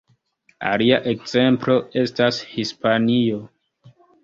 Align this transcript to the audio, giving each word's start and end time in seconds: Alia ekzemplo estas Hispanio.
Alia 0.69 0.97
ekzemplo 1.11 1.77
estas 2.05 2.41
Hispanio. 2.55 3.41